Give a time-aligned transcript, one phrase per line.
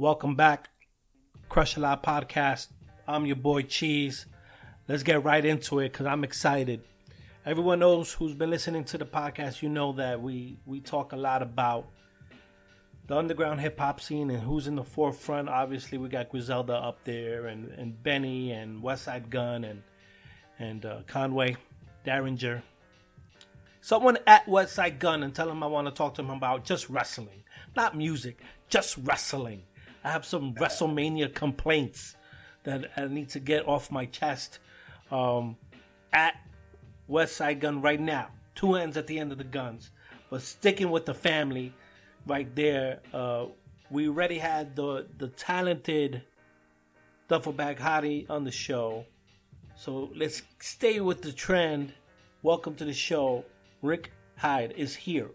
[0.00, 0.70] Welcome back,
[1.50, 2.68] Crush a Lot Podcast.
[3.06, 4.24] I'm your boy Cheese.
[4.88, 6.80] Let's get right into it because I'm excited.
[7.44, 9.60] Everyone knows who's been listening to the podcast.
[9.60, 11.84] You know that we we talk a lot about
[13.08, 15.50] the underground hip hop scene and who's in the forefront.
[15.50, 19.82] Obviously, we got Griselda up there, and, and Benny, and Westside Gunn, and
[20.58, 21.58] and uh, Conway,
[22.06, 22.62] Daringer.
[23.82, 26.88] Someone at Westside Gunn and tell him I want to talk to him about just
[26.88, 27.44] wrestling,
[27.76, 28.40] not music,
[28.70, 29.64] just wrestling.
[30.02, 32.16] I have some WrestleMania complaints
[32.64, 34.58] that I need to get off my chest.
[35.10, 35.56] Um,
[36.12, 36.34] at
[37.08, 39.90] Westside Gunn right now, two ends at the end of the guns,
[40.30, 41.74] but sticking with the family
[42.26, 43.00] right there.
[43.12, 43.46] Uh,
[43.90, 46.22] we already had the the talented
[47.28, 49.04] Duffelbag Hottie on the show,
[49.76, 51.92] so let's stay with the trend.
[52.42, 53.44] Welcome to the show.
[53.82, 55.30] Rick Hyde is here.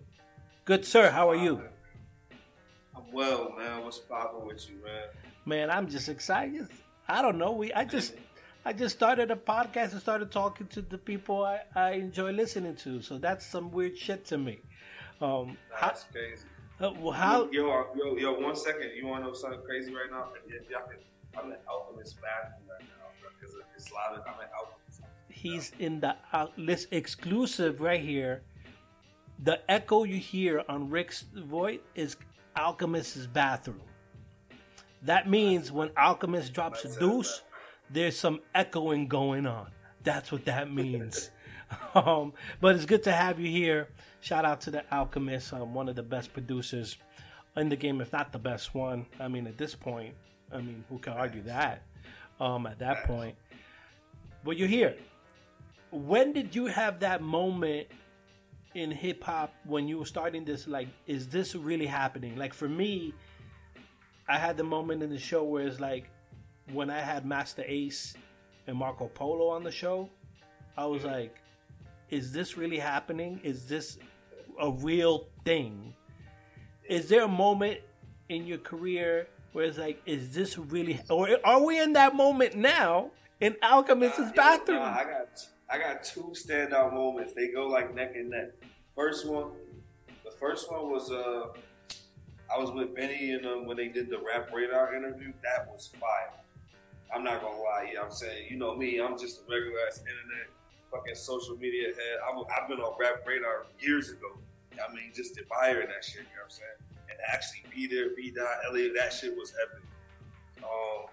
[0.63, 1.61] Good sir, how are you?
[2.95, 3.83] I'm well, man.
[3.83, 5.03] What's poppin' with you, man?
[5.45, 6.67] Man, I'm just excited.
[7.07, 7.51] I don't know.
[7.51, 8.13] We I just
[8.65, 12.75] I just started a podcast and started talking to the people I, I enjoy listening
[12.77, 13.01] to.
[13.01, 14.59] So that's some weird shit to me.
[15.21, 16.45] Um, That's how, crazy.
[16.81, 17.49] Uh, well, how?
[17.51, 18.91] Yo, yo, yo, one second.
[18.95, 20.29] You want to know something crazy right now?
[20.69, 20.97] y'all can,
[21.37, 24.19] I'm in Alchemist bathroom right now because it's loud.
[24.27, 25.01] I'm in Alchemist.
[25.29, 28.41] He's in the uh, list exclusive right here.
[29.43, 32.17] The echo you hear on Rick's voice is
[32.55, 33.81] Alchemist's bathroom.
[35.03, 37.41] That means when Alchemist drops a deuce,
[37.89, 39.67] there's some echoing going on.
[40.03, 41.29] That's what that means.
[41.95, 43.89] um, but it's good to have you here.
[44.21, 46.97] Shout out to the Alchemist, um, one of the best producers
[47.55, 49.05] in the game, if not the best one.
[49.19, 50.15] I mean, at this point,
[50.51, 51.83] I mean, who can argue that?
[52.39, 53.35] Um, at that point,
[54.43, 54.95] but you're here.
[55.91, 57.87] When did you have that moment
[58.75, 60.67] in hip hop when you were starting this?
[60.67, 62.35] Like, is this really happening?
[62.35, 63.13] Like for me,
[64.27, 66.09] I had the moment in the show where it's like
[66.71, 68.15] when I had Masta Ace
[68.67, 70.09] and Marco Polo on the show,
[70.77, 71.37] I was like,
[72.09, 73.39] is this really happening?
[73.43, 73.97] Is this
[74.59, 75.93] a real thing?
[76.87, 77.79] Is there a moment
[78.29, 82.55] in your career where it's like, is this really, or are we in that moment
[82.55, 84.79] now in Alchemist's nah, bathroom?
[84.79, 87.33] Nah, I got, I got two standout moments.
[87.33, 88.49] They go like neck and neck.
[88.95, 89.51] First one,
[90.23, 91.47] the first one was uh,
[92.53, 95.33] I was with Benny and um, when they did the Rap Radar interview.
[95.43, 96.39] That was fire.
[97.13, 99.99] I'm not gonna lie, yeah, I'm saying, you know me, I'm just a regular ass
[99.99, 100.49] internet
[100.91, 102.19] fucking social media head.
[102.23, 104.37] i have been on Rap Radar years ago.
[104.73, 106.79] I mean, just admiring that shit, you know what I'm saying?
[107.09, 109.83] And actually be there, be that, Elliot, that shit was epic.
[110.63, 111.07] Um,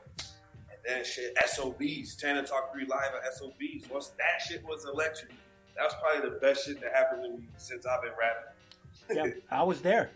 [0.96, 3.90] and shit, SOBs, Tana Talk 3 Live at SOBs.
[3.90, 5.30] Once that shit was electric,
[5.76, 9.32] that was probably the best shit that happened to me since I've been rapping.
[9.32, 10.10] yeah, I was there.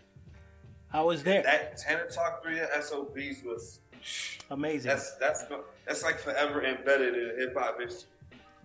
[0.93, 1.43] I was there.
[1.43, 3.79] That Tana Talk 3 at SOBs was
[4.49, 4.89] amazing.
[4.89, 5.43] That's that's
[5.85, 8.09] that's like forever embedded in hip hop history.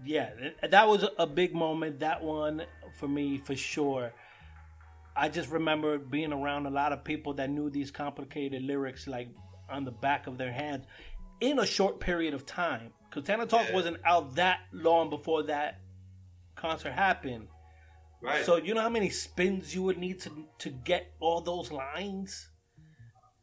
[0.05, 0.31] Yeah,
[0.69, 2.01] that was a big moment.
[2.01, 2.65] That one
[2.99, 4.13] for me for sure.
[5.15, 9.29] I just remember being around a lot of people that knew these complicated lyrics like
[9.69, 10.87] on the back of their hands
[11.43, 12.93] in a short period of time.
[13.09, 13.75] Because Tana Talk yeah.
[13.75, 15.81] wasn't out that long before that
[16.55, 17.49] concert happened.
[18.23, 18.45] Right.
[18.45, 22.49] So you know how many spins you would need to to get all those lines.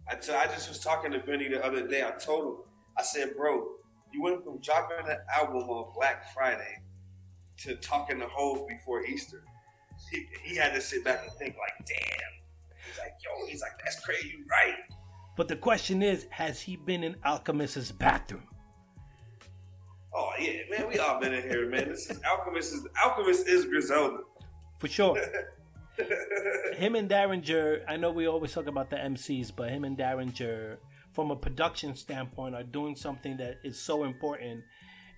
[0.10, 2.02] I, t- I just was talking to Benny the other day.
[2.02, 2.56] I told him,
[2.98, 3.68] I said, bro,
[4.12, 6.82] you went from dropping an album on Black Friday
[7.58, 9.44] to talking to Hove before Easter.
[10.10, 12.08] He, he had to sit back and think, like, damn.
[12.88, 14.78] He's like, yo, he's like, that's crazy, right?
[15.40, 18.44] But the question is, has he been in Alchemist's bathroom?
[20.14, 21.88] Oh yeah, man, we all been in here, man.
[21.88, 24.18] This is Alchemist is Alchemist is Griselda.
[24.80, 25.18] For sure.
[26.76, 30.76] him and Daringer, I know we always talk about the MCs, but him and Daringer,
[31.14, 34.62] from a production standpoint, are doing something that is so important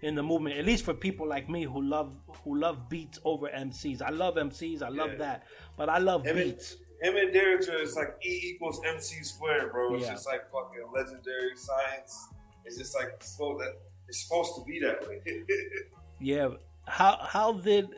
[0.04, 0.56] in the movement.
[0.56, 4.04] At least for people like me who love who love beats over MCs.
[4.04, 5.18] I love MCs, I love yeah.
[5.18, 5.44] that,
[5.76, 6.74] but I love him beats.
[6.74, 9.96] And, him and Daringer is like E equals MC squared, bro.
[9.96, 10.14] It's yeah.
[10.14, 12.30] just like fucking legendary science.
[12.66, 13.78] It's just like so that
[14.08, 15.22] it's supposed to be that way.
[16.20, 16.50] yeah.
[16.88, 17.90] How how did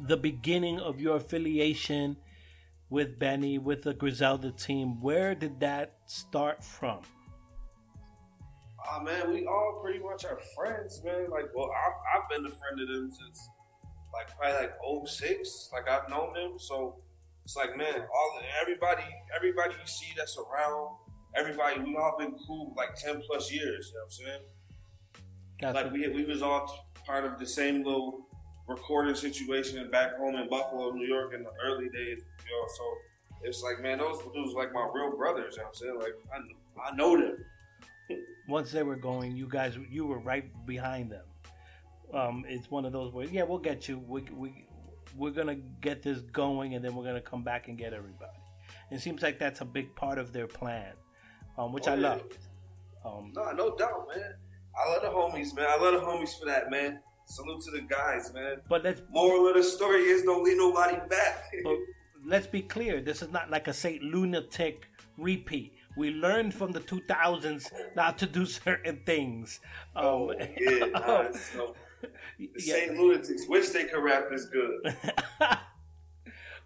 [0.00, 2.16] the beginning of your affiliation
[2.90, 5.00] with Benny, with the Griselda team.
[5.00, 7.00] Where did that start from?
[8.88, 11.28] Oh man, we all pretty much are friends, man.
[11.30, 13.48] Like, well, I've, I've been a friend of them since
[14.12, 15.70] like probably like 06.
[15.72, 16.96] Like I've known them, so
[17.46, 20.96] it's like man, all everybody, everybody you see that's around,
[21.36, 23.92] everybody, we all been cool like 10 plus years.
[23.92, 24.40] You know what I'm saying?
[25.60, 25.84] Gotcha.
[25.84, 28.26] Like we we was all part of the same little
[28.66, 32.66] recording situation back home in Buffalo, New York in the early days, you know.
[32.76, 32.94] So
[33.42, 35.54] it's like, man, those dudes like my real brothers.
[35.54, 35.98] You know what I'm saying?
[36.00, 36.14] Like,
[36.84, 37.44] I, I know them.
[38.48, 41.24] Once they were going, you guys, you were right behind them.
[42.12, 44.02] Um, it's one of those where, yeah, we'll get you.
[44.08, 44.66] We, we,
[45.16, 48.38] we're gonna get this going, and then we're gonna come back and get everybody.
[48.90, 50.92] It seems like that's a big part of their plan,
[51.58, 52.08] um, which Oh, I yeah.
[52.08, 52.22] love.
[53.04, 54.34] Um, No, no doubt, man.
[54.78, 55.66] I love the homies, man.
[55.68, 57.00] I love the homies for that, man.
[57.24, 58.60] Salute to the guys, man.
[58.68, 61.44] but let's Moral of the story is don't leave nobody back.
[61.64, 61.76] but
[62.24, 63.00] let's be clear.
[63.00, 64.86] This is not like a Saint Lunatic
[65.16, 65.72] repeat.
[65.96, 69.60] We learned from the 2000s not to do certain things.
[69.94, 71.74] Um, oh, yeah, nah, so,
[72.38, 72.74] the yeah.
[72.74, 74.96] Saint Lunatics wish they could rap this good.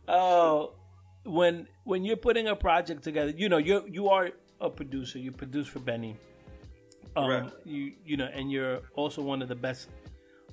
[0.09, 0.75] oh,
[1.25, 4.31] when when you're putting a project together, you know you you are
[4.61, 5.19] a producer.
[5.19, 6.17] You produce for Benny.
[7.17, 7.53] Um, Correct.
[7.65, 9.88] you you know, and you're also one of the best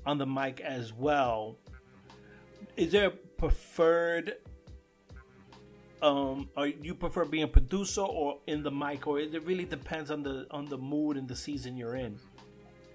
[0.05, 1.57] on the mic as well.
[2.75, 4.35] Is there a preferred?
[6.01, 10.11] Um, or you prefer being a producer or in the mic, or it really depends
[10.11, 12.19] on the on the mood and the season you're in.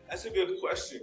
[0.09, 1.01] That's a good question.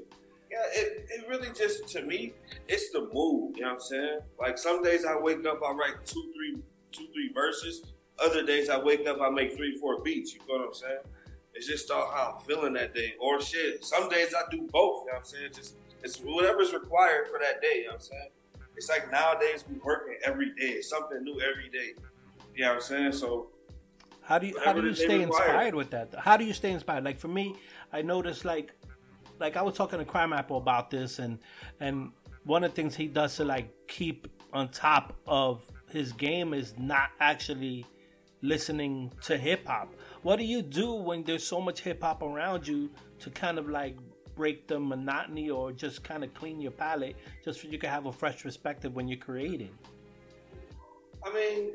[0.51, 2.33] Yeah, it, it really just to me,
[2.67, 3.57] it's the mood.
[3.57, 4.19] You know what I'm saying?
[4.39, 6.61] Like some days I wake up, I write two, three,
[6.91, 7.83] two, three verses.
[8.23, 10.33] Other days I wake up, I make three, four beats.
[10.33, 10.99] You know what I'm saying?
[11.53, 13.15] It's just all how I'm feeling that day.
[13.19, 13.83] Or shit.
[13.83, 15.01] Some days I do both.
[15.01, 15.51] You know what I'm saying?
[15.53, 17.79] Just it's whatever's required for that day.
[17.79, 18.29] You know what I'm saying?
[18.79, 20.75] It's like nowadays we working every day.
[20.79, 21.95] It's something new every day.
[22.55, 23.11] You know what I'm saying?
[23.11, 23.49] So
[24.21, 25.47] How do you how do you stay require.
[25.47, 26.15] inspired with that?
[26.17, 27.03] How do you stay inspired?
[27.03, 27.55] Like for me,
[27.91, 28.71] I noticed like
[29.37, 31.39] like I was talking to Crimeapple about this and
[31.81, 32.13] and
[32.45, 36.73] one of the things he does to like keep on top of his game is
[36.77, 37.85] not actually
[38.41, 39.93] listening to hip hop.
[40.21, 42.89] What do you do when there's so much hip hop around you
[43.19, 43.97] to kind of like
[44.39, 48.05] break the monotony or just kind of clean your palate just so you can have
[48.05, 49.77] a fresh perspective when you're creating?
[51.25, 51.71] I mean,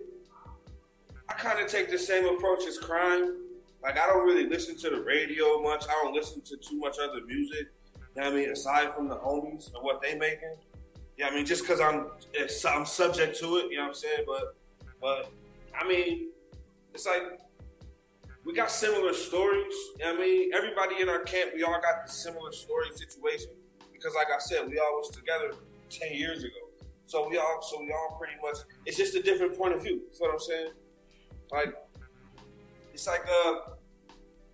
[1.28, 3.36] I kind of take the same approach as crime.
[3.82, 5.84] Like, I don't really listen to the radio much.
[5.86, 7.66] I don't listen to too much other music.
[8.16, 8.48] You know I mean?
[8.48, 10.56] Aside from the homies and what they making.
[11.18, 12.06] Yeah, I mean, just because I'm
[12.66, 13.70] I'm subject to it.
[13.70, 14.24] You know what I'm saying?
[14.26, 14.56] But,
[15.02, 15.30] but
[15.78, 16.30] I mean,
[16.94, 17.40] it's like
[18.44, 19.74] we got similar stories.
[20.04, 20.52] I mean?
[20.54, 23.50] Everybody in our camp, we all got the similar story situation.
[23.92, 25.52] Because, like I said, we all was together
[25.88, 26.52] ten years ago.
[27.06, 28.58] So we all, so we all pretty much.
[28.86, 29.92] It's just a different point of view.
[29.94, 30.68] You know what I'm saying?
[31.52, 31.74] Like,
[32.92, 33.72] it's like uh,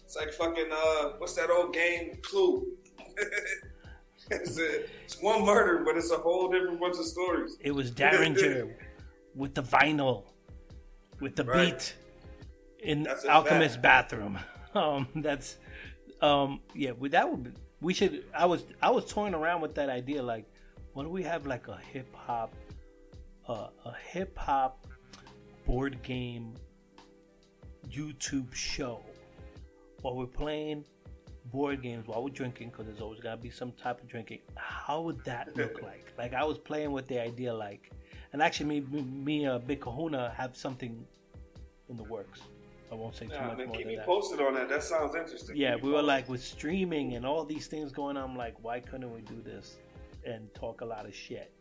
[0.05, 2.19] it's like fucking uh, what's that old game?
[2.23, 2.67] Clue.
[4.31, 7.57] it's, a, it's one murder, but it's a whole different bunch of stories.
[7.61, 8.75] It was Daringer
[9.35, 10.25] with the vinyl,
[11.21, 11.79] with the Right.
[11.79, 11.95] beat
[12.83, 13.83] in Alchemist's fact.
[14.11, 14.39] bathroom.
[14.73, 15.57] Um, that's
[16.23, 16.93] um, yeah.
[16.93, 17.51] We, that would be,
[17.81, 18.25] we should.
[18.33, 20.23] I was I was toying around with that idea.
[20.23, 20.45] Like,
[20.93, 21.45] what do we have?
[21.45, 22.55] Like a hip hop,
[23.49, 24.87] uh, a hip hop
[25.67, 26.55] board game
[27.89, 29.05] YouTube show,
[30.03, 30.85] while we're playing
[31.47, 34.39] board games while we're drinking because there's always got to be some type of drinking
[34.57, 37.91] how would that look like like i was playing with the idea like
[38.33, 41.05] and actually me me, me uh, big kahuna have something
[41.89, 42.43] in the works
[42.91, 44.69] i won't say too Nah, much man, more keep me that posted on that.
[44.69, 45.57] That sounds interesting.
[45.57, 46.07] yeah Keep we were posted.
[46.09, 49.41] like with streaming and all these things going on I'm like why couldn't we do
[49.43, 49.77] this
[50.25, 51.53] and talk a lot of shit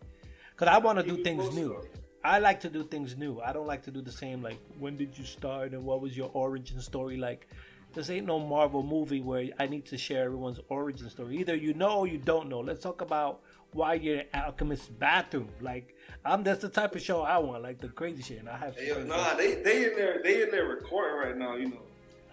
[0.52, 1.81] because i want to do things new.
[2.22, 3.40] I like to do things new.
[3.40, 6.18] I don't like to do the same like when did you start and what was
[6.18, 7.48] your origin story like.
[7.94, 11.38] This ain't no Marvel movie where I need to share everyone's origin story.
[11.38, 12.59] Either you know or you don't know.
[12.59, 13.40] Let's talk about
[13.73, 15.49] why you're in Alchemist's bathroom.
[15.61, 15.95] Like
[16.26, 18.40] I'm that's the type of show I want, like the crazy shit.
[18.40, 21.38] And I have Hey, yo, nah, they they in there they in there recording right
[21.38, 21.56] now.
[21.56, 21.81] You know,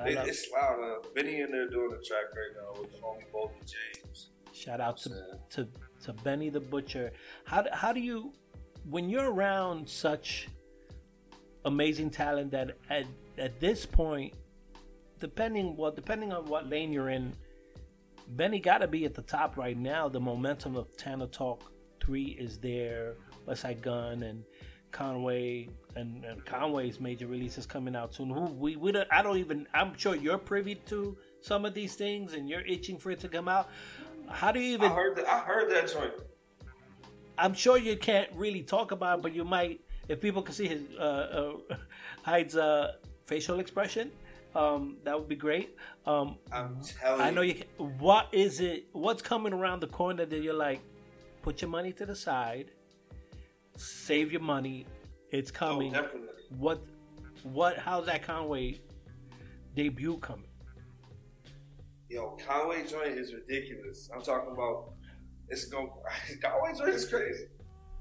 [0.04, 0.78] they, it's loud.
[0.82, 4.28] Uh, Benny in there doing the track right now with the homie Boldy James.
[4.52, 5.10] Shout out to,
[5.50, 5.68] to
[6.04, 7.12] to Benny the Butcher.
[7.44, 8.32] How do- how do you
[8.88, 10.48] when you're around such
[11.64, 13.04] amazing talent that at
[13.38, 14.32] at this point,
[15.20, 17.34] depending well depending on what lane you're in,
[18.28, 20.08] Benny got to be at the top right now.
[20.08, 23.14] The momentum of Tana Talk Three is there.
[23.46, 24.44] Westside Gunn and
[24.90, 28.30] Conway and, and Conway's major release is coming out soon.
[28.30, 31.94] Who we we don't, I don't even I'm sure you're privy to some of these
[31.94, 33.68] things and you're itching for it to come out.
[34.28, 35.28] How do you even I heard that.
[35.28, 36.12] I heard that joint.
[37.38, 40.68] I'm sure you can't really talk about it, but you might, if people can see
[40.68, 41.76] his uh, uh,
[42.22, 42.92] Hyde's uh,
[43.26, 44.10] facial expression,
[44.56, 45.76] um, that would be great.
[46.06, 47.54] Um, I'm telling I know you.
[47.54, 47.66] Can,
[47.98, 48.86] what is it?
[48.92, 50.80] What's coming around the corner that you're like?
[51.42, 52.70] Put your money to the side.
[53.76, 54.86] Save your money.
[55.30, 55.92] It's Oh, coming.
[55.92, 56.28] definitely.
[56.58, 56.82] what?
[57.42, 57.76] What?
[57.78, 58.80] How's that Conway
[59.74, 60.46] debut coming?
[62.08, 64.08] Yo, Conway joint is ridiculous.
[64.14, 64.92] I'm talking about
[65.48, 65.90] it's going
[66.42, 67.46] Conway joint is crazy.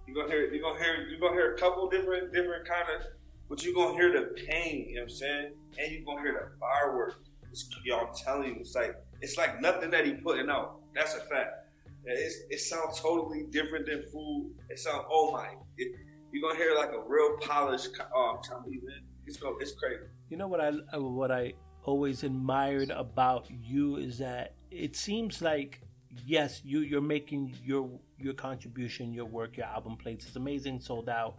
[0.07, 3.07] You gonna hear you gonna hear you gonna hear a couple different different kind of
[3.49, 4.87] but you're gonna hear the pain.
[4.89, 5.51] You know what I'm saying?
[5.79, 7.15] And you're gonna hear the fireworks.
[7.51, 10.79] It's, I'm telling you, it's like it's like nothing that he putting out.
[10.93, 11.69] That's a fact.
[12.05, 14.53] It's, it sounds totally different than food.
[14.69, 15.49] It sounds oh my.
[15.77, 15.91] It,
[16.31, 17.89] you're gonna hear like a real polished.
[18.13, 20.03] Oh, I'm telling you, man, it's go, it's crazy.
[20.29, 25.81] You know what I what I always admired about you is that it seems like
[26.25, 30.25] yes, you you're making your your contribution, your work, your album plates.
[30.25, 31.37] It's amazing, sold out.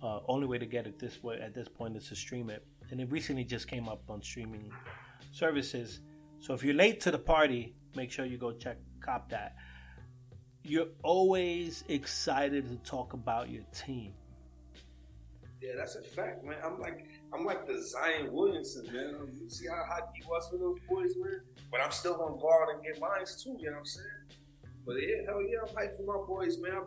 [0.00, 2.64] Uh, only way to get it this way at this point is to stream it,
[2.90, 4.70] and it recently just came up on streaming
[5.32, 6.00] services.
[6.38, 9.56] So if you're late to the party, make sure you go check cop that.
[10.62, 14.12] You're always excited to talk about your team.
[15.60, 16.58] Yeah, that's a fact, man.
[16.64, 19.16] I'm like I'm like the Zion Williamson, man.
[19.40, 21.40] You see how hot he was for those boys, man?
[21.70, 24.06] But I'm still gonna go out and get mines too, you know what I'm saying?
[24.86, 26.82] But yeah, hell yeah, I'm hyped for my boys, man.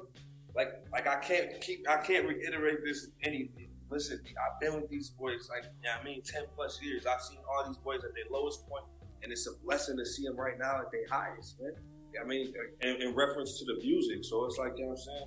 [0.56, 3.70] Like like I can't keep I can't reiterate this anything.
[3.90, 7.06] Listen, I've been with these boys like yeah, I mean ten plus years.
[7.06, 8.86] I've seen all these boys at their lowest point,
[9.24, 11.74] and it's a blessing to see them right now at their highest, man.
[12.22, 15.00] I mean, uh, in, in reference to the music, so it's like you know what
[15.00, 15.26] I'm saying.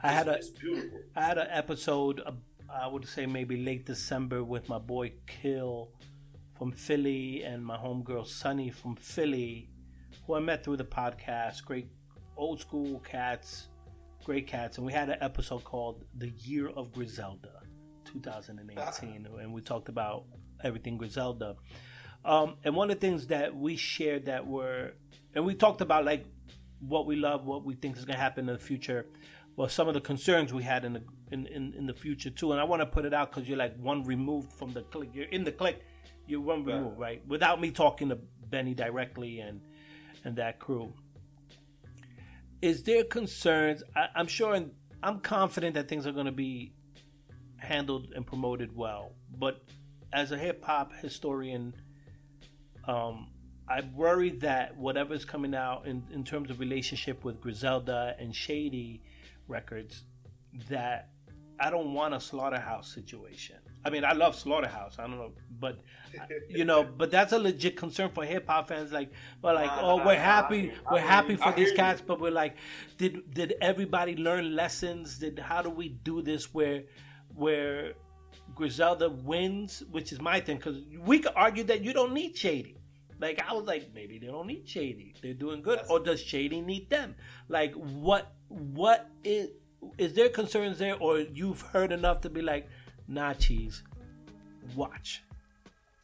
[0.00, 0.40] I had a
[1.16, 2.20] I had an episode.
[2.24, 2.32] Uh,
[2.72, 5.90] I would say maybe late December with my boy Kill
[6.58, 9.70] from Philly and my homegirl Sunny from Philly,
[10.26, 11.64] who I met through the podcast.
[11.64, 11.88] Great
[12.36, 13.68] old school cats,
[14.24, 17.50] great cats, and we had an episode called "The Year of Griselda."
[18.04, 20.24] 2018, and we talked about
[20.62, 21.56] everything Griselda.
[22.24, 24.92] Um, and one of the things that we shared that were,
[25.34, 26.24] and we talked about like
[26.80, 29.06] what we love, what we think is going to happen in the future.
[29.56, 32.52] Well, some of the concerns we had in the in, in, in the future too,
[32.52, 35.10] and I want to put it out because you're like one removed from the click.
[35.12, 35.82] You're in the click,
[36.26, 37.22] you're one removed, right?
[37.26, 39.60] Without me talking to Benny directly and
[40.24, 40.92] and that crew.
[42.64, 43.82] Is there concerns?
[43.94, 44.70] I, I'm sure, and
[45.02, 46.72] I'm confident that things are going to be
[47.58, 49.12] handled and promoted well.
[49.38, 49.62] But
[50.14, 51.74] as a hip hop historian,
[52.88, 53.28] um,
[53.68, 59.02] I worry that whatever's coming out in, in terms of relationship with Griselda and Shady
[59.46, 60.04] Records,
[60.70, 61.10] that
[61.60, 63.56] I don't want a slaughterhouse situation.
[63.84, 64.98] I mean, I love slaughterhouse.
[64.98, 65.78] I don't know, but
[66.48, 68.92] you know, but that's a legit concern for hip hop fans.
[68.92, 69.12] Like,
[69.42, 72.56] well, like, oh, we're happy, we're happy for these cats, but we're like,
[72.96, 75.18] did did everybody learn lessons?
[75.18, 76.84] Did how do we do this where
[77.34, 77.94] where
[78.54, 82.76] Griselda wins, which is my thing, because we could argue that you don't need Shady.
[83.20, 85.14] Like I was like, maybe they don't need Shady.
[85.22, 87.14] They're doing good, That's or does Shady need them?
[87.48, 88.32] Like what?
[88.48, 89.48] What is
[89.98, 92.68] is there concerns there, or you've heard enough to be like,
[93.08, 93.82] nah, cheese,
[94.74, 95.22] watch.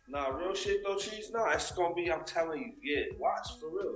[0.09, 1.31] Nah, real shit though, cheese.
[1.31, 2.11] Nah, it's gonna be.
[2.11, 3.95] I'm telling you, yeah, watch for real.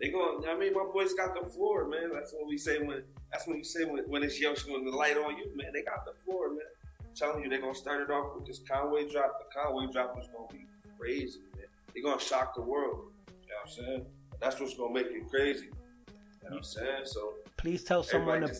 [0.00, 0.46] They gonna.
[0.46, 2.10] I mean, my boys got the floor, man.
[2.12, 3.02] That's what we say when.
[3.32, 5.72] That's what you say when, when it's young, when the light on you, man.
[5.72, 6.66] They got the floor, man
[7.14, 9.38] telling you they're gonna start it off with this Conway drop.
[9.38, 10.66] The Conway drop is gonna be
[10.98, 11.66] crazy, man.
[11.92, 13.10] They're gonna shock the world.
[13.28, 14.06] You know what I'm saying?
[14.40, 15.66] That's what's gonna make it crazy.
[15.66, 17.04] You know what I'm saying?
[17.04, 18.54] So please tell someone to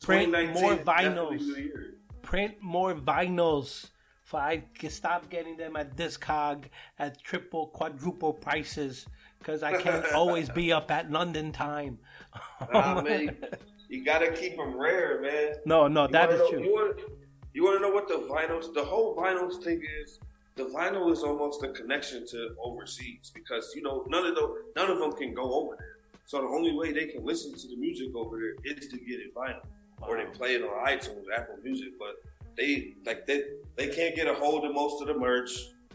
[0.00, 1.93] print more vinyls.
[2.24, 3.90] Print more vinyls.
[4.24, 6.64] For I can stop getting them at Discog
[6.98, 9.06] at triple, quadruple prices
[9.38, 11.98] because I can't always be up at London time.
[12.72, 13.36] nah, man,
[13.88, 15.56] you gotta keep them rare, man.
[15.66, 16.64] No, no, you that is know, true.
[16.64, 16.94] You wanna,
[17.52, 18.72] you want to know what the vinyls?
[18.72, 20.18] The whole vinyls thing is.
[20.56, 24.90] The vinyl is almost a connection to overseas because you know none of the none
[24.90, 25.98] of them can go over there.
[26.26, 29.20] So the only way they can listen to the music over there is to get
[29.20, 29.60] it vinyl,
[30.02, 31.90] or they play it on iTunes, Apple Music.
[31.98, 32.16] But
[32.56, 33.42] they like they
[33.76, 35.50] they can't get a hold of most of the merch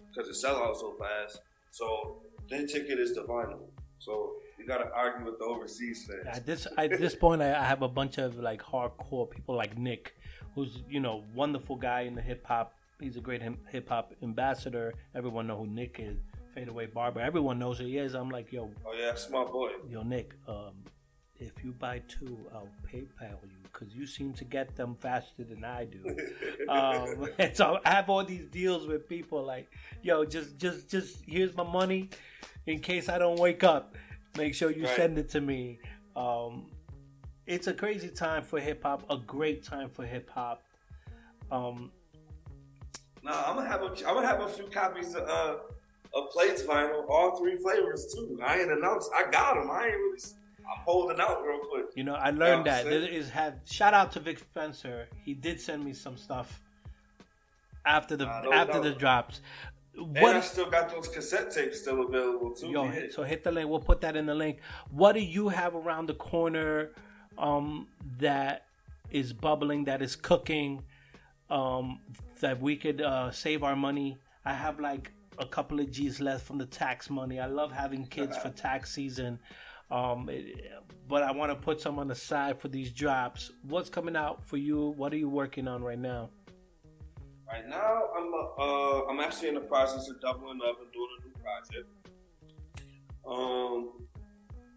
[0.09, 1.41] because it sells out so fast.
[1.71, 3.59] So their ticket is the vinyl.
[3.99, 6.37] So you got to argue with the overseas fans.
[6.37, 9.77] At this at this point, I, I have a bunch of like hardcore people like
[9.77, 10.15] Nick
[10.55, 12.73] who's you know wonderful guy in the hip hop.
[12.99, 14.93] He's a great hip hop ambassador.
[15.15, 16.17] Everyone know who Nick is.
[16.53, 17.21] Fadeaway Barber.
[17.21, 18.15] Everyone knows who he is.
[18.15, 18.71] I'm like, yo.
[18.85, 19.69] Oh yeah, smart boy.
[19.87, 20.33] Yo, Nick.
[20.47, 20.73] Um,
[21.39, 25.63] if you buy two, I'll PayPal you because you seem to get them faster than
[25.63, 26.17] I do.
[26.69, 31.23] um, and so I have all these deals with people like, yo, just just just
[31.25, 32.09] here's my money
[32.67, 33.95] in case I don't wake up.
[34.37, 34.95] Make sure you right.
[34.95, 35.79] send it to me.
[36.15, 36.67] Um,
[37.47, 40.63] it's a crazy time for hip hop, a great time for hip hop.
[41.51, 41.91] Um,
[43.23, 45.55] no, I'm gonna have a, I'm gonna have a few copies of, uh,
[46.13, 48.39] of plates vinyl, all three flavors too.
[48.43, 49.69] I ain't announced, I got them.
[49.71, 50.19] I ain't really.
[50.69, 51.85] I'm holding out real quick.
[51.95, 52.85] You know, I learned you know that.
[52.85, 55.07] There is had shout out to Vic Spencer.
[55.23, 56.61] He did send me some stuff
[57.85, 59.41] after the after the drops.
[59.95, 62.69] What, and I still got those cassette tapes still available too.
[62.69, 63.69] Yo, so hit the link.
[63.69, 64.59] We'll put that in the link.
[64.91, 66.91] What do you have around the corner?
[67.39, 67.87] um,
[68.19, 68.65] that
[69.09, 70.83] is bubbling, that is cooking.
[71.49, 71.99] Um,
[72.41, 74.17] that we could uh, save our money.
[74.45, 77.39] I have like a couple of G's left from the tax money.
[77.39, 79.39] I love having kids for tax season.
[79.91, 80.71] Um, it,
[81.07, 83.51] but I want to put some on the side for these drops.
[83.67, 84.93] What's coming out for you?
[84.95, 86.29] What are you working on right now?
[87.47, 91.25] Right now, I'm uh, I'm actually in the process of doubling up and doing a
[91.25, 91.89] new project.
[93.27, 94.07] Um,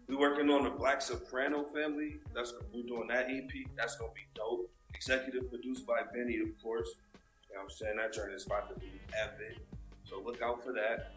[0.07, 2.15] we're working on the Black Soprano family.
[2.33, 3.49] That's we're doing that EP.
[3.77, 4.71] That's gonna be dope.
[4.95, 6.89] Executive produced by Benny, of course.
[7.49, 7.95] You know what I'm saying?
[7.97, 8.91] That journey is about to be
[9.21, 9.57] epic.
[10.03, 11.13] So look out for that.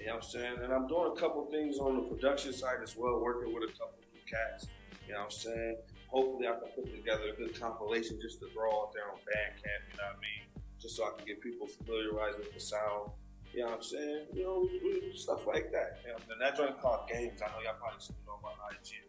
[0.00, 0.56] You know what I'm saying?
[0.64, 3.72] And I'm doing a couple things on the production side as well, working with a
[3.72, 4.66] couple new cats.
[5.06, 5.76] You know what I'm saying?
[6.08, 9.92] Hopefully I can put together a good compilation just to throw out there on Bandcamp,
[9.92, 10.62] you know what I mean?
[10.80, 13.12] Just so I can get people familiarized with the sound.
[13.52, 14.26] You know what I'm saying?
[14.32, 16.00] You know, stuff like that.
[16.06, 17.42] You know, and that joint called Games.
[17.42, 19.04] I know y'all probably seen it on my IG.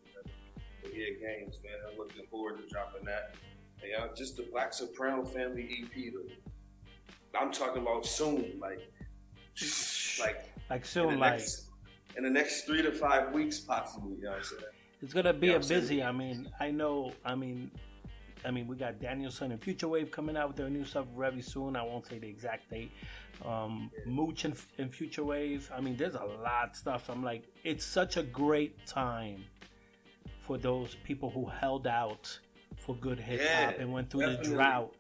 [0.81, 1.73] But yeah, Games, man.
[1.89, 3.35] I'm looking forward to dropping that.
[3.83, 6.13] You know, just the Black Soprano Family EP.
[7.39, 8.91] I'm talking about soon, like,
[10.71, 11.69] like, soon, in like next,
[12.17, 14.15] in the next three to five weeks, possibly.
[14.17, 14.61] You know what I'm saying?
[15.03, 16.03] it's gonna be Yeah, a I'm saying- busy.
[16.03, 17.13] I mean, I know.
[17.25, 17.71] I mean,
[18.43, 21.05] I mean, we got Daniel Son and Future Wave coming out with their new stuff
[21.17, 21.75] very soon.
[21.75, 22.91] I won't say the exact date.
[23.45, 25.71] Um, Mooch and, and Future Wave.
[25.75, 27.09] I mean, there's a lot of stuff.
[27.09, 29.43] I'm like, it's such a great time
[30.41, 32.39] for those people who held out
[32.77, 34.49] for good hip hop Yeah, and went through definitely.
[34.49, 34.95] the drought.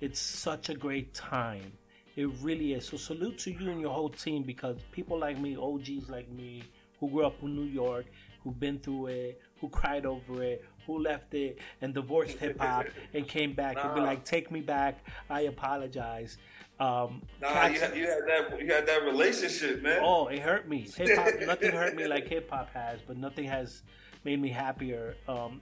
[0.00, 1.72] It's such a great time.
[2.16, 2.86] It really is.
[2.86, 6.62] So salute to you and your whole team because people like me, OGs like me,
[7.00, 8.06] who grew up in New York,
[8.44, 12.86] who've been through it, who cried over it, who left it and divorced hip hop
[13.14, 15.04] and came back and be like, "Take me back.
[15.30, 16.38] I apologize."
[16.80, 20.00] Um, Nah, you had, you had that you had that relationship, man.
[20.02, 20.88] Oh, it hurt me.
[20.96, 23.82] Hip hop, nothing hurt me like hip hop has, but nothing has
[24.24, 25.16] made me happier.
[25.28, 25.60] Um,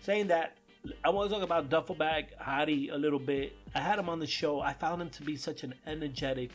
[0.00, 0.56] saying that,
[1.02, 3.54] I want to talk about Duffel Bag Hottie a little bit.
[3.74, 4.60] I had him on the show.
[4.60, 6.50] I found him to be such an energetic,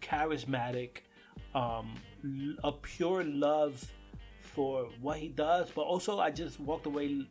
[0.00, 0.98] charismatic,
[1.54, 1.94] um,
[2.62, 3.84] a pure love
[4.40, 7.26] for what he does, but also I just walked away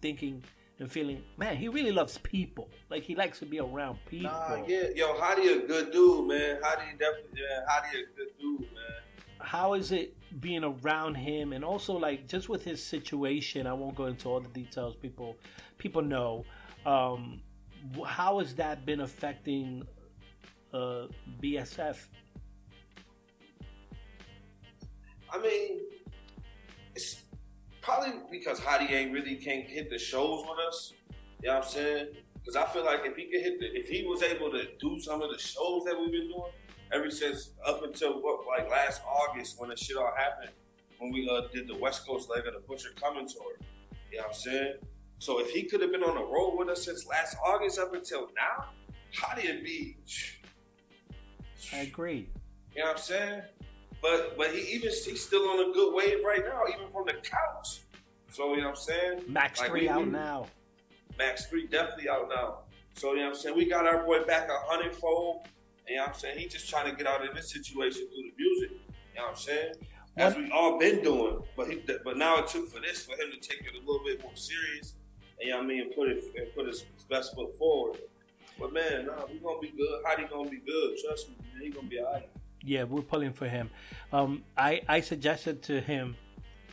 [0.00, 0.44] thinking
[0.78, 2.68] and feeling, man, he really loves people.
[2.90, 4.30] Like he likes to be around people.
[4.30, 6.60] Nah, yeah, yo, Hottie a good dude, man.
[6.62, 9.00] Hottie definitely, yeah, Hottie a good dude, man.
[9.40, 13.94] how is it being around him and also like just with his situation i won't
[13.94, 15.36] go into all the details people
[15.86, 16.44] people know
[16.84, 17.40] um
[18.04, 19.86] how has that been affecting
[20.74, 21.06] uh
[21.40, 21.98] bsf
[25.32, 25.80] I mean,
[26.94, 27.22] it's
[27.82, 30.94] probably because Hottie ain't really can't hit the shows with us.
[31.42, 32.06] You know what I'm saying?
[32.34, 34.98] Because I feel like if he could hit the, if he was able to do
[35.00, 36.52] some of the shows that we've been doing
[36.92, 40.52] ever since up until what like last August when the shit all happened
[40.98, 43.52] when we uh, did the West Coast leg of the Butcher Coming tour.
[44.10, 44.74] You know what I'm saying?
[45.18, 47.94] So if he could have been on the road with us since last August up
[47.94, 48.66] until now,
[49.16, 49.96] Hottie would be.
[51.72, 52.28] i agree
[52.74, 53.42] You know what I'm saying?
[54.02, 57.14] But but he even he's still on a good wave right now, even from the
[57.14, 57.80] couch.
[58.30, 59.22] So you know what I'm saying?
[59.28, 60.46] max Like, 3 we- out we- now
[61.18, 62.58] Max three definitely out now.
[62.94, 63.56] So you know what I'm saying?
[63.56, 65.48] We got our boy back a hundredfold.
[65.88, 66.38] You know what I'm saying?
[66.38, 68.70] He's just trying to get out of this situation through the music.
[68.72, 68.76] You
[69.16, 69.74] know what I'm saying?
[70.18, 71.42] As What- we all been doing.
[71.56, 74.04] But he but now it took for this for him to take it a little
[74.04, 74.92] bit more serious.
[75.40, 75.92] And you know what I mean?
[75.94, 78.00] Put it and put his best foot forward.
[78.58, 80.02] But man, nah, we gonna be good.
[80.04, 80.96] Hottie gonna be good.
[81.04, 81.62] Trust me, man.
[81.62, 82.28] He gonna be alright.
[82.62, 83.70] yeah we're pulling for him
[84.12, 86.16] um i i suggested to him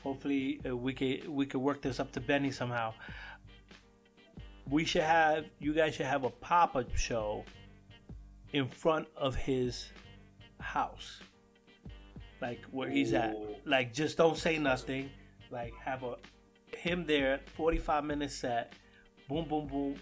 [0.02, 2.91] hopefully uh, we could we could work this up to benny somehow
[4.69, 7.43] we should have you guys should have a pop-up show
[8.54, 9.91] in front of his
[10.62, 11.19] house
[12.41, 15.10] like where he's at like just don't say nothing
[15.52, 16.15] like have a
[16.75, 18.73] him there 45 minute set
[19.27, 19.95] boom boom boom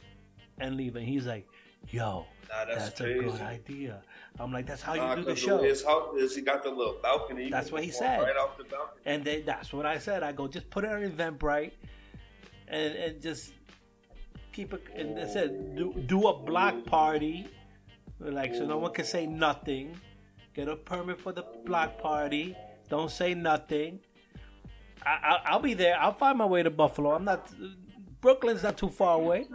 [0.59, 1.47] and leave and he's like
[1.89, 4.01] yo Nah, that's, that's, a good idea
[4.37, 6.69] i'm like that's how Nah, you do the show His house is he got the
[6.69, 7.49] little balcony.
[7.49, 8.19] That's what he said.
[8.19, 9.01] Right off the balcony.
[9.05, 10.21] And then that's what I said.
[10.21, 11.71] I go, just put it on Eventbrite,
[12.67, 13.53] and and just
[14.51, 14.83] keep it.
[14.95, 17.47] And I said, do do a block party,
[18.19, 19.95] like so no one can say nothing.
[20.53, 22.55] Get a permit for the block party.
[22.89, 23.99] Don't say nothing.
[25.05, 25.97] I, I I'll be there.
[25.99, 27.11] I'll find my way to Buffalo.
[27.11, 27.49] I'm not.
[28.21, 29.47] Brooklyn's not too far away.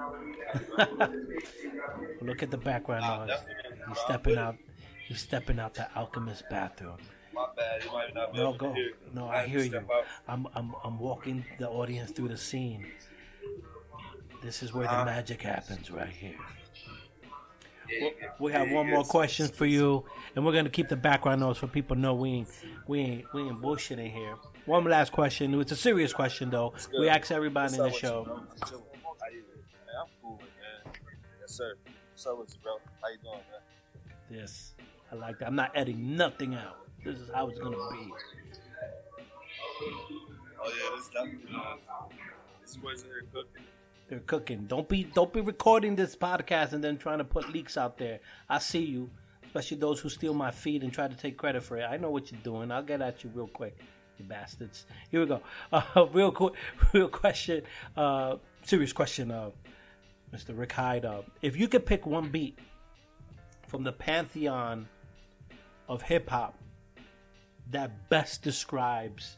[2.21, 3.39] Look at the background noise.
[3.89, 4.57] He's stepping out.
[5.07, 6.97] He's stepping out the alchemist bathroom.
[7.33, 7.85] My bad.
[7.85, 8.75] You might not be No, go.
[9.15, 9.81] No, I hear you.
[10.27, 12.87] I'm, I'm, I'm walking the audience through the scene.
[14.43, 15.05] This is where the Uh-huh.
[15.05, 16.35] magic happens, right here.
[18.41, 20.05] We have one more question for you,
[20.35, 22.49] and we're gonna keep the background noise for people know we ain't,
[22.89, 24.35] we ain't, we ain't bullshitting here.
[24.67, 25.59] One last question.
[25.61, 26.75] It's a serious question though.
[26.99, 28.19] We ask everybody in the What's up with show.
[28.19, 28.43] you, bro?
[28.51, 28.85] Just chilling.
[29.21, 29.65] How you doing?
[29.87, 30.39] Man, I'm cool,
[30.85, 30.93] man.
[31.41, 31.75] Yes, sir.
[32.13, 32.73] What's up with you, bro?
[33.01, 34.41] How you doing, man?
[34.41, 34.75] this.
[35.13, 35.47] I like that.
[35.47, 36.79] I'm not editing nothing out.
[37.05, 38.13] This is how it's gonna be.
[40.61, 41.55] Oh yeah, this definitely.
[41.55, 41.77] Uh,
[42.61, 43.63] this boy's in here cooking.
[44.09, 44.65] They're cooking.
[44.67, 48.19] Don't be don't be recording this podcast and then trying to put leaks out there.
[48.49, 49.11] I see you,
[49.45, 51.85] especially those who steal my feed and try to take credit for it.
[51.85, 52.73] I know what you're doing.
[52.73, 53.79] I'll get at you real quick,
[54.19, 54.87] you bastards.
[55.11, 55.41] Here we go.
[55.73, 56.55] Uh, real quick,
[56.93, 57.63] real question.
[57.97, 59.31] Uh, serious question.
[59.31, 59.51] Uh,
[60.35, 60.57] Mr.
[60.59, 61.05] Rick Hyde.
[61.05, 62.59] Uh, if you could pick one beat
[63.69, 64.89] from the pantheon
[65.89, 66.59] of hip hop
[67.71, 69.37] that best describes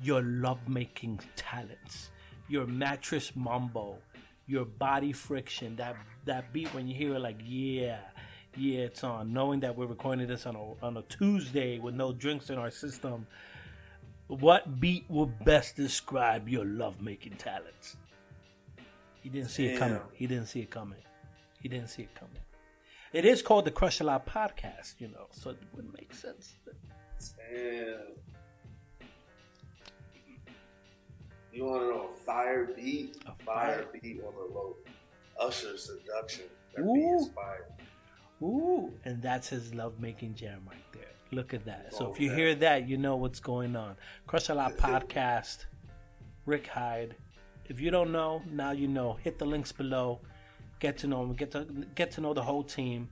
[0.00, 2.10] your lovemaking talents,
[2.48, 3.98] your mattress mumbo,
[4.46, 7.98] your body friction, that that beat when you hear it like yeah,
[8.56, 9.32] yeah, it's on.
[9.32, 12.70] Knowing that we're recording this on a on a Tuesday with no drinks in our
[12.70, 13.26] system,
[14.28, 17.96] what beat will best describe your lovemaking talents?
[19.22, 20.00] He didn't see it coming.
[20.14, 20.98] He didn't see it coming.
[21.60, 22.42] He didn't see it coming.
[23.12, 26.54] It is called the Crush a Lot podcast, you know, so it would make sense.
[27.36, 27.98] Damn.
[31.52, 33.18] You want to know a fire beat?
[33.26, 34.76] A fire, fire- beat on the low.
[35.38, 36.46] Usher seduction.
[36.74, 36.94] That Ooh.
[36.94, 37.66] beat is fire.
[38.42, 40.91] Ooh, and that's his love making jam right there.
[41.32, 41.94] Look at that.
[41.94, 43.96] So if you hear that, you know what's going on.
[44.26, 45.64] Crush a Lot podcast,
[46.44, 47.16] Rick Hyde.
[47.68, 49.14] If you don't know, now you know.
[49.14, 50.20] Hit the links below.
[50.78, 51.32] Get to know him.
[51.32, 53.08] Get to get to know the whole team.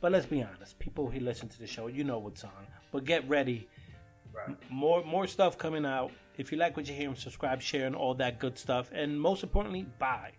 [0.00, 2.66] But let's be honest, people who listen to the show, you know what's on.
[2.92, 3.68] But get ready.
[4.32, 4.56] Right.
[4.70, 6.12] More more stuff coming out.
[6.38, 8.90] If you like what you hear, subscribe, share, and all that good stuff.
[8.92, 10.30] And most importantly, buy.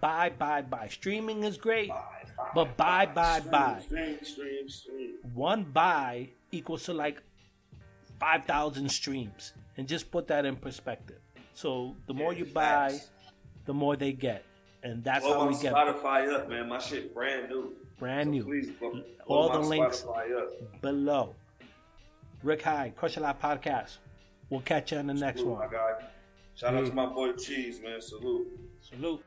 [0.00, 0.88] Buy, buy, buy.
[0.88, 1.88] Streaming is great.
[1.88, 1.96] Bye,
[2.36, 3.80] bye, But buy, buy, stream, buy.
[3.80, 5.14] Stream, stream, stream.
[5.32, 7.22] one buy equals to like
[8.20, 9.52] 5,000 streams.
[9.76, 11.18] And just put that in perspective.
[11.52, 12.98] So the more you buy,
[13.66, 14.44] the more they get.
[14.82, 16.68] And that's Blow how we get Spotify up, man.
[16.68, 17.74] My shit brand new.
[17.98, 18.44] brand So new.
[18.44, 20.04] Please blow, All the links
[20.80, 21.34] below.
[22.42, 23.98] Rick Hyde, Crush a Lot Podcast.
[24.48, 25.58] We'll catch you in the next one.
[25.58, 26.04] my guy.
[26.54, 28.00] Shout out to my boy Cheese, man.
[28.00, 28.46] Salute.
[28.80, 29.22] Salute.